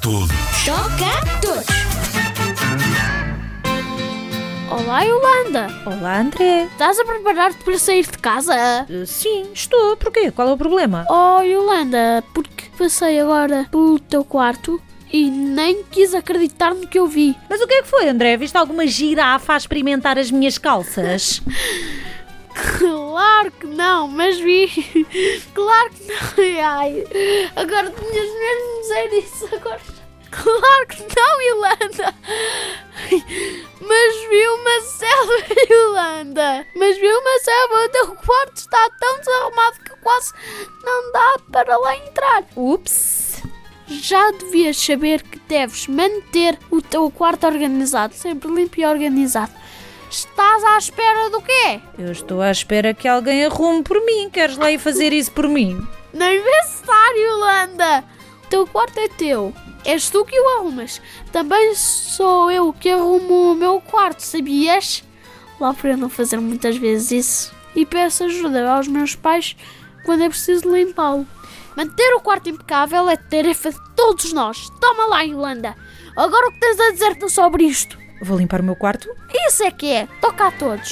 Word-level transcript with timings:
todos. 0.00 0.30
Toca 0.64 1.06
a 1.06 1.40
todos. 1.40 1.66
Olá, 4.70 5.02
Yolanda. 5.02 5.66
Olá, 5.86 6.20
André. 6.20 6.64
Estás 6.64 6.98
a 6.98 7.04
preparar-te 7.04 7.64
para 7.64 7.78
sair 7.78 8.06
de 8.06 8.18
casa? 8.18 8.86
Uh, 8.88 9.06
sim, 9.06 9.46
estou. 9.52 9.96
Porquê? 9.96 10.30
Qual 10.30 10.48
é 10.48 10.52
o 10.52 10.56
problema? 10.56 11.06
Oh, 11.08 11.40
Yolanda, 11.42 12.22
porque 12.32 12.66
passei 12.76 13.18
agora 13.18 13.66
pelo 13.70 13.98
teu 13.98 14.24
quarto 14.24 14.80
e 15.12 15.30
nem 15.30 15.82
quis 15.84 16.14
acreditar 16.14 16.74
no 16.74 16.86
que 16.86 16.98
eu 16.98 17.06
vi. 17.06 17.36
Mas 17.48 17.60
o 17.60 17.66
que 17.66 17.74
é 17.74 17.82
que 17.82 17.88
foi, 17.88 18.08
André? 18.08 18.36
Viste 18.36 18.56
alguma 18.56 18.86
girafa 18.86 19.54
a 19.54 19.56
experimentar 19.56 20.18
as 20.18 20.30
minhas 20.30 20.58
calças? 20.58 21.42
Claro 23.48 23.52
que 23.60 23.66
não, 23.66 24.08
mas 24.08 24.38
vi. 24.38 24.68
Claro 25.54 25.90
que 25.90 26.04
não. 26.04 26.60
Ai, 26.64 27.04
agora 27.56 27.90
tinhas 27.90 28.30
mesmo 28.34 28.80
dizer 28.80 29.18
isso 29.18 29.48
agora. 29.54 29.80
Claro 30.30 30.86
que 30.88 31.06
não, 31.16 31.40
Yolanda. 31.40 32.14
Mas 33.80 34.28
vi 34.28 34.48
uma 34.48 34.80
selva, 34.82 35.32
Yolanda. 35.70 36.66
Mas 36.76 36.98
vi 36.98 37.06
uma 37.06 37.38
selva. 37.38 37.84
O 37.84 37.88
teu 37.88 38.06
quarto 38.14 38.56
está 38.56 38.90
tão 39.00 39.18
desarrumado 39.20 39.80
que 39.80 39.96
quase 40.02 40.34
não 40.84 41.12
dá 41.12 41.36
para 41.50 41.78
lá 41.78 41.96
entrar. 41.96 42.44
Ups. 42.54 43.42
Já 43.88 44.30
devias 44.32 44.76
saber 44.76 45.22
que 45.22 45.38
deves 45.48 45.86
manter 45.86 46.58
o 46.70 46.82
teu 46.82 47.10
quarto 47.10 47.46
organizado, 47.46 48.12
sempre 48.12 48.50
limpo 48.50 48.78
e 48.78 48.84
organizado. 48.84 49.52
Estás 50.10 50.64
à 50.64 50.78
espera 50.78 51.28
do 51.30 51.42
quê? 51.42 51.80
Eu 51.98 52.12
estou 52.12 52.40
à 52.40 52.50
espera 52.50 52.94
que 52.94 53.06
alguém 53.06 53.44
arrume 53.44 53.82
por 53.82 54.02
mim. 54.04 54.30
Queres 54.30 54.56
lá 54.56 54.70
ir 54.70 54.78
fazer 54.78 55.12
isso 55.12 55.30
por 55.32 55.46
mim? 55.46 55.86
Nem 56.12 56.42
pensar, 56.42 57.12
Yolanda! 57.14 58.04
O 58.44 58.46
teu 58.48 58.66
quarto 58.66 58.98
é 58.98 59.08
teu. 59.08 59.52
És 59.84 60.08
tu 60.08 60.24
que 60.24 60.38
o 60.38 60.58
arrumas. 60.58 61.00
Também 61.30 61.74
sou 61.74 62.50
eu 62.50 62.72
que 62.72 62.90
arrumo 62.90 63.52
o 63.52 63.54
meu 63.54 63.80
quarto, 63.80 64.20
sabias? 64.20 65.04
Lá 65.60 65.74
por 65.74 65.90
eu 65.90 65.96
não 65.98 66.08
fazer 66.08 66.38
muitas 66.38 66.76
vezes 66.76 67.10
isso. 67.12 67.54
E 67.74 67.84
peço 67.84 68.24
ajuda 68.24 68.70
aos 68.70 68.88
meus 68.88 69.14
pais 69.14 69.54
quando 70.04 70.22
é 70.24 70.28
preciso 70.28 70.74
limpá-lo. 70.74 71.26
Manter 71.76 72.14
o 72.14 72.20
quarto 72.20 72.48
impecável 72.48 73.08
é 73.10 73.16
tarefa 73.16 73.70
de 73.70 73.78
todos 73.94 74.32
nós. 74.32 74.70
Toma 74.80 75.06
lá, 75.06 75.20
Yolanda. 75.20 75.76
Agora 76.16 76.48
o 76.48 76.52
que 76.52 76.60
tens 76.60 76.80
a 76.80 76.90
dizer 76.92 77.30
sobre 77.30 77.64
isto? 77.64 78.07
Vou 78.20 78.38
limpar 78.38 78.60
o 78.60 78.64
meu 78.64 78.76
quarto? 78.76 79.08
Isso 79.46 79.62
é 79.62 79.70
que 79.70 79.92
é. 79.92 80.06
Toca 80.20 80.48
a 80.48 80.50
todos. 80.52 80.90